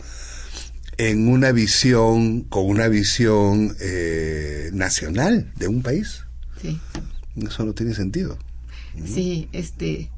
[0.98, 6.24] en una visión, con una visión eh, nacional de un país.
[6.62, 6.80] Sí.
[7.36, 8.38] Eso no tiene sentido.
[9.06, 10.10] Sí, este,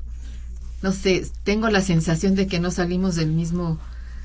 [0.81, 3.79] no sé, tengo la sensación de que no salimos del mismo,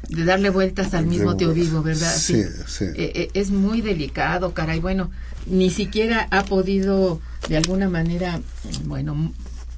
[0.08, 2.14] de darle vueltas al mismo tío vivo, ¿verdad?
[2.16, 2.84] Sí, sí.
[2.96, 4.80] Eh, eh, es muy delicado, caray.
[4.80, 5.10] Bueno,
[5.46, 8.40] ni siquiera ha podido, de alguna manera,
[8.84, 9.32] bueno,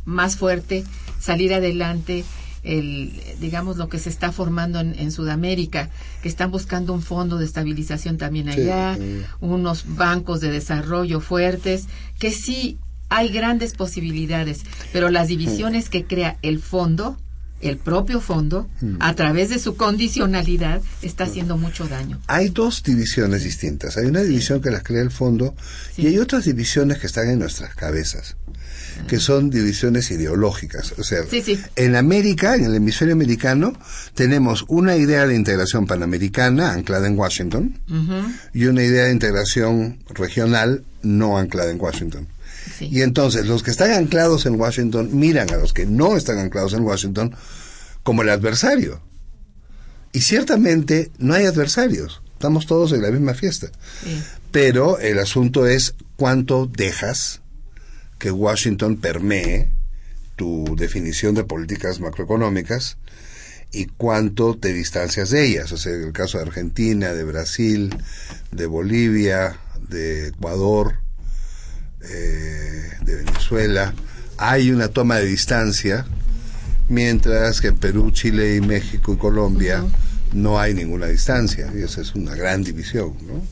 [0.04, 0.84] más fuerte,
[1.20, 2.24] salir adelante
[2.62, 5.90] el, digamos, lo que se está formando en, en Sudamérica,
[6.22, 9.22] que están buscando un fondo de estabilización también allá, sí.
[9.40, 11.88] unos bancos de desarrollo fuertes,
[12.18, 14.62] que sí hay grandes posibilidades,
[14.92, 17.18] pero las divisiones que crea el fondo,
[17.62, 18.96] el propio fondo, Mm.
[19.00, 22.20] a través de su condicionalidad, está haciendo mucho daño.
[22.26, 23.96] Hay dos divisiones distintas.
[23.96, 25.54] Hay una división que las crea el fondo
[25.94, 26.02] Sí.
[26.02, 28.36] y hay otras divisiones que están en nuestras cabezas,
[29.08, 30.94] que son divisiones ideológicas.
[30.98, 31.20] O sea,
[31.76, 33.72] en América, en el hemisferio americano,
[34.14, 37.78] tenemos una idea de integración panamericana anclada en Washington
[38.52, 42.28] y una idea de integración regional no anclada en Washington.
[42.78, 42.88] Sí.
[42.90, 46.74] Y entonces los que están anclados en Washington miran a los que no están anclados
[46.74, 47.34] en Washington
[48.02, 49.00] como el adversario.
[50.12, 53.68] Y ciertamente no hay adversarios, estamos todos en la misma fiesta.
[54.04, 54.22] Sí.
[54.50, 57.40] Pero el asunto es cuánto dejas
[58.18, 59.72] que Washington permee
[60.36, 62.98] tu definición de políticas macroeconómicas
[63.72, 65.72] y cuánto te distancias de ellas.
[65.72, 67.94] O sea, en el caso de Argentina, de Brasil,
[68.50, 69.56] de Bolivia,
[69.88, 70.96] de Ecuador,
[72.08, 73.94] eh, de Venezuela,
[74.38, 76.06] hay una toma de distancia,
[76.88, 79.84] mientras que en Perú, Chile y México y Colombia
[80.32, 81.70] no hay ninguna distancia.
[81.74, 83.42] Y esa es una gran división, ¿no?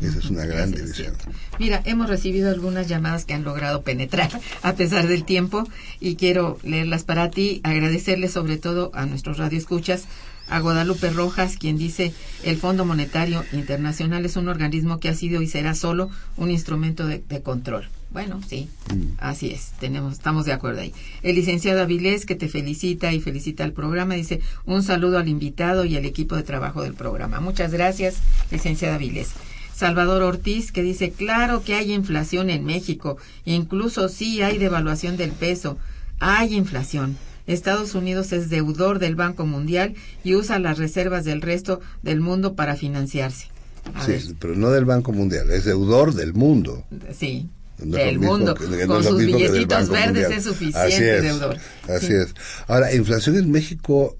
[0.00, 1.14] Esa es una gran división.
[1.58, 4.30] Mira, hemos recibido algunas llamadas que han logrado penetrar
[4.62, 5.64] a pesar del tiempo
[5.98, 10.04] y quiero leerlas para ti, agradecerle sobre todo a nuestros radioescuchas,
[10.50, 15.42] a Guadalupe Rojas, quien dice, el Fondo Monetario Internacional es un organismo que ha sido
[15.42, 17.88] y será solo un instrumento de, de control.
[18.10, 18.70] Bueno, sí,
[19.18, 20.94] así es, tenemos, estamos de acuerdo ahí.
[21.22, 25.84] El licenciado Avilés, que te felicita y felicita al programa, dice un saludo al invitado
[25.84, 27.40] y al equipo de trabajo del programa.
[27.40, 28.16] Muchas gracias,
[28.50, 29.32] licenciada Avilés.
[29.74, 35.32] Salvador Ortiz, que dice, claro que hay inflación en México, incluso sí hay devaluación del
[35.32, 35.78] peso,
[36.18, 37.16] hay inflación.
[37.48, 42.54] Estados Unidos es deudor del Banco Mundial y usa las reservas del resto del mundo
[42.54, 43.48] para financiarse.
[43.94, 46.84] A ver, Sí, pero no del Banco Mundial, es deudor del mundo.
[47.18, 48.54] sí, No del mundo.
[48.54, 50.32] que- que no Con sus billetitos verdes Mundial.
[50.32, 51.56] es Así suficiente es, deudor.
[51.88, 52.12] Así Sí.
[52.12, 52.34] es.
[52.66, 54.16] Ahora, inflación en México,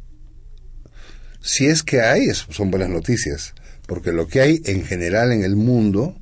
[1.41, 3.55] si es que hay, son buenas noticias,
[3.87, 6.16] porque lo que hay en general en el mundo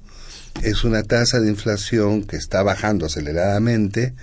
[0.62, 4.14] es una tasa de inflación que está bajando aceleradamente,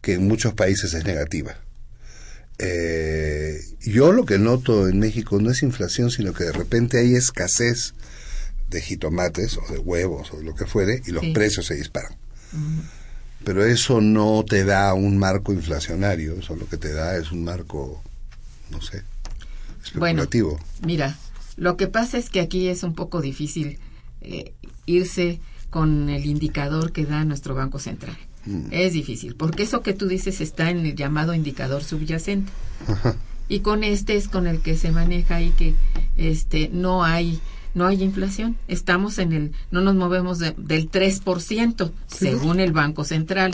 [0.00, 1.56] que en muchos países es negativa.
[2.58, 7.14] Eh, yo lo que noto en México no es inflación, sino que de repente hay
[7.14, 7.94] escasez
[8.70, 11.32] de jitomates o de huevos o de lo que fuere y los Sí.
[11.32, 12.16] precios se disparan.
[13.44, 17.44] Pero eso no te da un marco inflacionario, eso lo que te da es un
[17.44, 18.02] marco,
[18.70, 19.02] no sé,
[19.96, 20.60] Bueno, especulativo.
[20.86, 21.18] mira,
[21.56, 23.78] lo que pasa es que aquí es un poco difícil
[24.22, 24.54] eh,
[24.86, 25.40] irse
[25.70, 28.16] con el indicador que da nuestro Banco Central.
[28.46, 28.66] Mm.
[28.70, 32.52] Es difícil, porque eso que tú dices está en el llamado indicador subyacente.
[33.48, 35.74] Y con este es con el que se maneja y que
[36.16, 37.40] este no hay
[37.74, 38.56] no hay inflación.
[38.68, 43.52] Estamos en el no nos movemos de- del 3% según el Banco Central.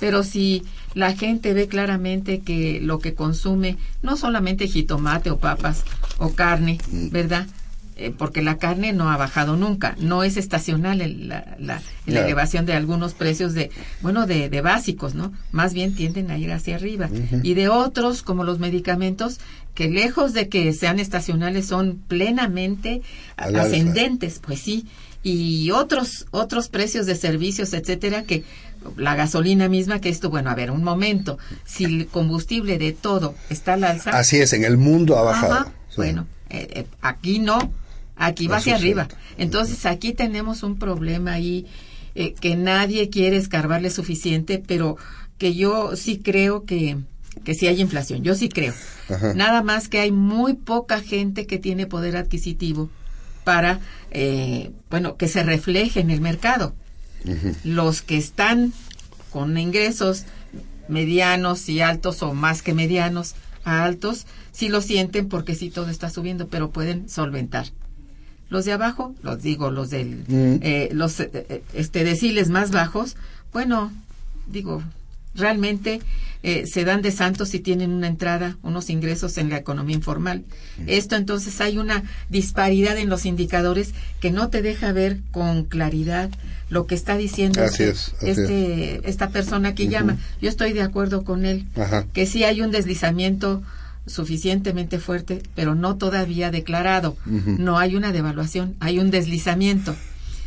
[0.00, 0.62] Pero si
[0.94, 5.84] la gente ve claramente que lo que consume, no solamente jitomate o papas
[6.18, 7.10] o carne, Mm.
[7.10, 7.46] ¿verdad?
[8.00, 12.64] Eh, porque la carne no ha bajado nunca, no es estacional el- la, la- elevación
[12.64, 13.70] de algunos precios de,
[14.02, 15.32] bueno, de, de básicos, ¿no?
[15.50, 17.10] Más bien tienden a ir hacia arriba.
[17.42, 19.40] Y de otros, como los medicamentos,
[19.74, 23.02] que lejos de que sean estacionales, son plenamente
[23.36, 23.62] Al alza.
[23.68, 24.86] ascendentes, pues sí.
[25.24, 28.44] Y otros, otros precios de servicios, etcétera, que
[28.96, 31.36] la gasolina misma, que esto, bueno, a ver, un momento,
[31.66, 35.52] si el combustible de todo está al alza, Así es, en el mundo ha bajado.
[35.54, 35.96] Ajá, Sí.
[35.96, 37.58] Bueno, eh, eh, aquí no,
[38.18, 39.08] aquí va hacia arriba.
[39.38, 41.66] Entonces aquí tenemos un problema ahí
[42.14, 44.96] eh, que nadie quiere escarbarle suficiente, pero
[45.38, 46.98] que yo sí creo que,
[47.44, 48.74] que sí hay inflación, yo sí creo.
[49.08, 49.34] Ajá.
[49.34, 52.90] Nada más que hay muy poca gente que tiene poder adquisitivo
[53.44, 56.74] para, eh, bueno, que se refleje en el mercado.
[57.64, 58.72] Los que están
[59.30, 60.24] con ingresos
[60.88, 65.88] medianos y altos o más que medianos a altos, sí lo sienten porque sí todo
[65.88, 67.66] está subiendo, pero pueden solventar.
[68.50, 70.58] Los de abajo, los digo, los del, Mm.
[70.62, 73.16] eh, los eh, eh, este deciles más bajos,
[73.52, 73.92] bueno,
[74.46, 74.82] digo,
[75.34, 76.00] realmente
[76.42, 80.44] eh, se dan de santos si tienen una entrada, unos ingresos en la economía informal.
[80.86, 86.30] Esto entonces hay una disparidad en los indicadores que no te deja ver con claridad
[86.70, 90.16] lo que está diciendo Así este, es, este- esta persona que llama.
[90.40, 92.06] Yo estoy de acuerdo con él, Ajá.
[92.12, 93.62] que sí hay un deslizamiento
[94.08, 97.16] suficientemente fuerte, pero no todavía declarado.
[97.26, 99.94] No hay una devaluación, hay un deslizamiento.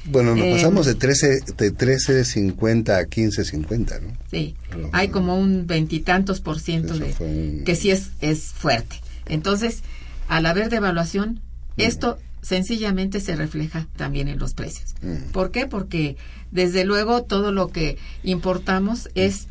[0.05, 4.11] Bueno, nos Eh, pasamos de 13, de 13.50 a 15.50, ¿no?
[4.31, 4.55] Sí,
[4.93, 8.95] hay como un veintitantos por ciento de un- que sí es es fuerte.
[9.27, 9.83] Entonces,
[10.27, 11.39] al haber devaluación,
[11.77, 14.95] esto sencillamente se refleja también en los precios.
[15.03, 15.31] Mm.
[15.31, 15.67] ¿Por qué?
[15.67, 16.17] Porque
[16.49, 19.45] desde luego todo lo que importamos es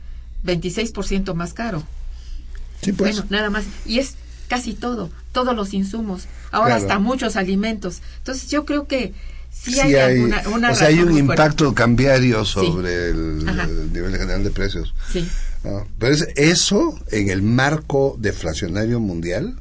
[0.44, 1.84] 26% más caro.
[2.82, 3.16] Sí, pues.
[3.16, 3.64] Bueno, nada más.
[3.86, 4.14] Y es
[4.48, 6.82] casi todo, todos los insumos, ahora Claro.
[6.82, 8.00] hasta muchos alimentos.
[8.18, 9.12] Entonces yo creo que
[9.52, 11.20] sí, Sí hay, alguna una o sea, hay un fuerte.
[11.20, 13.44] impacto cambiario sobre el,
[13.92, 14.94] nivel general de precios.
[15.12, 15.28] Sí.
[15.62, 15.86] ¿no?
[15.98, 19.60] Pero es- eso, en el marco deflacionario mundial,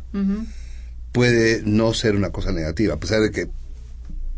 [1.12, 3.48] puede no ser una cosa negativa, a pesar de que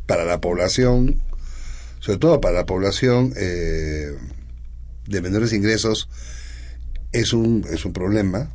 [0.06, 1.22] para la población,
[2.00, 4.16] sobre todo para la población eh,
[5.08, 6.10] de menores ingresos,
[7.12, 8.50] es un, es un problema,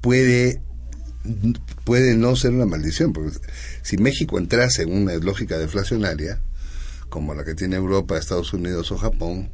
[0.00, 0.60] puede,
[1.84, 3.38] puede no ser una maldición, porque
[3.82, 6.40] si México entrase en una lógica deflacionaria,
[7.08, 9.50] como la que tiene Europa, Estados Unidos o Japón,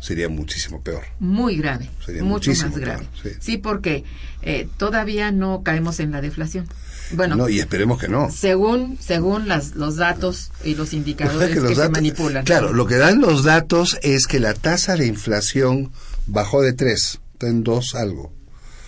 [0.00, 1.04] sería muchísimo peor.
[1.18, 3.06] Muy grave, Sería mucho más grave.
[3.22, 3.38] peor, sí.
[3.40, 4.04] Sí, porque
[4.42, 6.68] eh, todavía no caemos en la deflación.
[7.12, 8.30] Bueno, no, y esperemos que no.
[8.30, 12.44] según según las, los datos y los Lo indicadores que pasa que, los se manipulan.
[12.44, 15.92] Claro, lo que dan los datos es que la tasa de inflación
[16.26, 18.32] bajó de 3, está en 2 algo,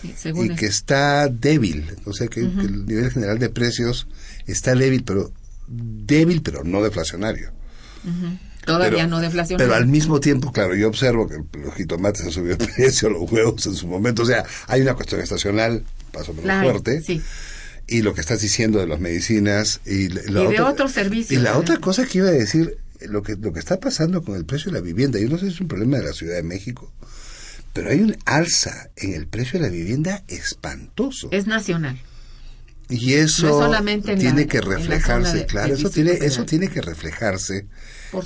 [0.02, 4.06] Sí, y que está débil, o sea que, que el nivel general de precios
[4.46, 5.32] está débil, pero
[5.68, 7.50] débil, pero no deflacionario.
[8.64, 9.58] todavía pero- no deflación.
[9.58, 13.30] Pero al mismo tiempo, claro, yo observo que los jitomates han subido de precio, los
[13.30, 15.84] huevos en su momento, o sea, hay una cuestión estacional,
[16.14, 17.22] más o menos Claro, fuerte, sí.
[17.86, 21.50] y lo que estás diciendo de las medicinas y, la- de otros servicios, Y la
[21.52, 21.60] ¿verdad?
[21.60, 24.70] otra cosa que iba a decir, lo que lo que está pasando con el precio
[24.72, 26.92] de la vivienda, yo no sé si es un problema de la Ciudad de México,
[27.76, 31.28] pero hay un alza en el precio de la vivienda espantoso.
[31.30, 31.98] Es nacional.
[32.88, 36.28] Y eso No solamente en tiene la- que reflejarse, claro, eso tiene, Federal.
[36.28, 37.66] eso tiene que reflejarse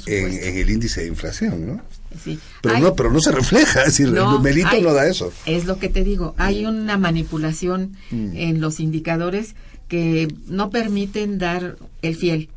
[0.06, 1.82] en, el índice de inflación, ¿no?
[2.22, 2.38] Sí.
[2.62, 5.32] Pero Hay- no, pero no se refleja, es decir, No, hay- no da eso.
[5.46, 8.36] Es lo que te digo, hay una manipulación Mm.
[8.36, 9.54] en los indicadores
[9.88, 12.48] que no permiten dar el fiel.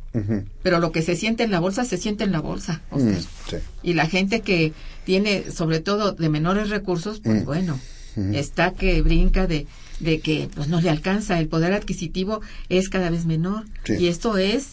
[0.62, 2.82] Pero lo que se siente en la bolsa, se siente en la bolsa.
[2.92, 3.14] Mm,
[3.50, 3.56] sí.
[3.82, 4.72] Y la gente que
[5.04, 7.44] tiene, sobre todo de menores recursos, pues Mm.
[7.44, 7.80] bueno,
[8.16, 8.34] Ujú.
[8.34, 9.66] está que brinca de,
[10.00, 13.64] de que pues no le alcanza, el poder adquisitivo es cada vez menor.
[13.84, 13.94] Sí.
[14.00, 14.68] Y esto es,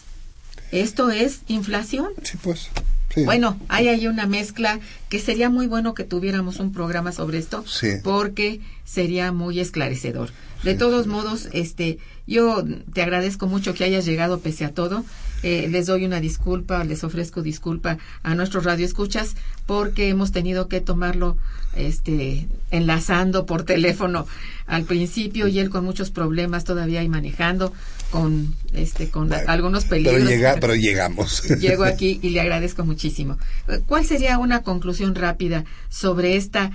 [0.70, 2.08] esto es inflación.
[2.22, 2.68] Sí, pues.
[3.14, 3.24] sí.
[3.24, 7.64] Bueno, hay ahí una mezcla que sería muy bueno que tuviéramos un programa sobre esto
[7.66, 7.88] Sí.
[8.02, 10.30] porque sería muy esclarecedor.
[10.62, 12.64] De todos modos, este, yo
[12.94, 15.04] te agradezco mucho que hayas llegado pese a todo.
[15.42, 19.34] Eh, les doy una disculpa, les ofrezco disculpa a nuestros radioescuchas
[19.66, 21.36] porque hemos tenido que tomarlo
[21.74, 24.26] este enlazando por teléfono
[24.66, 27.72] al principio y él con muchos problemas todavía y manejando
[28.10, 30.28] con este con Bueno, algunos pero, peligros.
[30.28, 31.42] llega, pero llegamos.
[31.58, 33.38] Llego aquí y le agradezco muchísimo.
[33.86, 36.70] ¿Cuál sería una conclusión rápida sobre esta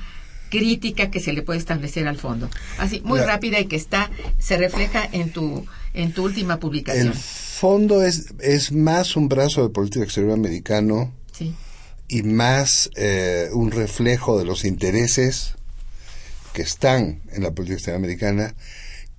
[0.49, 2.49] crítica que se le puede establecer al fondo?
[2.79, 4.09] Así, muy La- rápida y que está,
[4.39, 7.07] se refleja en tu, en tu última publicación.
[7.09, 7.13] El
[7.59, 11.53] fondo es, es más un brazo de política exterior americano Sí,
[12.07, 15.53] y más eh, un reflejo de los intereses
[16.53, 18.55] que están en la política exterior americana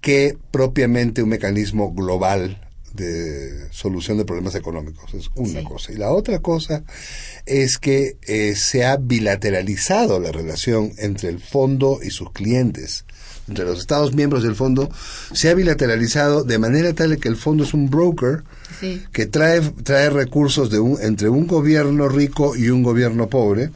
[0.00, 2.64] que propiamente un mecanismo global
[2.94, 5.12] de solución de problemas económicos.
[5.14, 5.64] Es una Sí.
[5.66, 5.92] cosa.
[5.92, 6.82] Y la otra cosa
[7.46, 13.04] es que eh, se ha bilateralizado la relación entre el fondo y sus clientes.
[13.48, 14.90] Entre los Estados miembros del fondo
[15.32, 18.44] se ha bilateralizado de manera tal que el fondo es un broker
[18.78, 23.70] sí, que trae, trae recursos de un, entre un gobierno rico y un gobierno pobre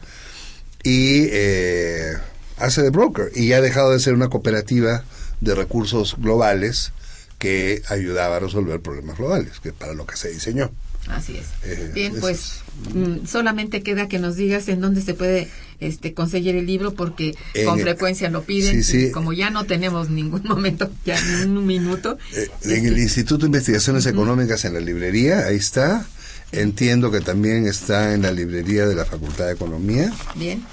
[0.83, 2.13] y eh,
[2.57, 5.03] hace de broker y ha dejado de ser una cooperativa
[5.41, 6.91] de recursos globales
[7.39, 10.71] que ayudaba a resolver problemas globales, que para lo que se diseñó.
[11.09, 11.45] Así es.
[11.63, 12.53] Eh, Bien, es- pues
[12.93, 15.49] mm, solamente queda que nos digas en dónde se puede
[15.79, 17.35] este, conseguir el libro porque
[17.65, 18.83] con frecuencia lo piden.
[18.83, 19.05] Sí, sí.
[19.07, 22.17] y como ya no tenemos ningún momento, ya ni un minuto.
[22.33, 26.05] Eh, en el Instituto de Investigaciones Económicas en la librería, ahí está.
[26.51, 30.13] Entiendo que también está en la librería de la Facultad de Economía.
[30.35, 30.63] Bien,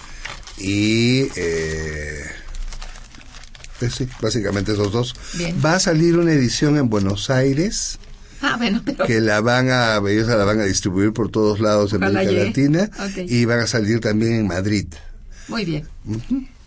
[0.59, 2.21] y eh,
[3.79, 5.15] pues sí, básicamente esos dos.
[5.39, 5.57] Bien.
[5.65, 7.99] Va a salir una edición en Buenos Aires
[8.43, 11.93] ah, bueno, pero que la van a ellos la van a distribuir por todos lados
[11.93, 12.45] en América llegue.
[12.47, 12.91] Latina
[13.27, 14.87] y van a salir también en Madrid.
[15.49, 15.87] Muy bien.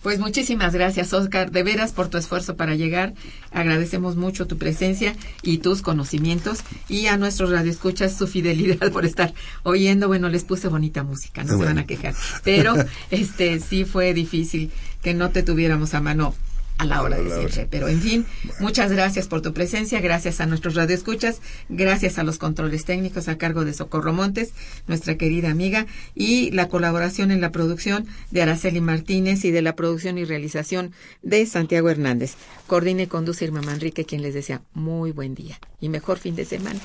[0.04, 3.14] Pues muchísimas gracias, Oscar, de veras por tu esfuerzo para llegar.
[3.52, 6.60] Agradecemos mucho tu presencia y tus conocimientos
[6.90, 10.10] y a nuestros radioescuchas su fidelidad por estar oyendo.
[10.10, 12.14] Bueno, les puse bonita música, no se van a quejar.
[12.44, 12.76] Pero
[13.12, 14.72] este sí fue difícil
[15.02, 16.36] que no te tuviéramos a mano
[16.84, 17.68] a la hora A de la hora.
[17.70, 18.26] Pero en fin,
[18.60, 23.38] muchas gracias por tu presencia, gracias a nuestros radioescuchas, gracias a los controles técnicos a
[23.38, 24.52] cargo de Socorro Montes,
[24.88, 29.76] nuestra querida amiga, y la colaboración en la producción de Araceli Martínez y de la
[29.76, 32.36] producción y realización de Santiago Hernández.
[32.68, 36.46] Coordina y conduce Irma Manrique, quien les desea muy buen día y mejor fin de
[36.46, 36.80] semana.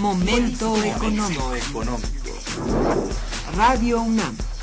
[0.00, 1.84] Momento económico.
[3.54, 4.34] Radio UNAM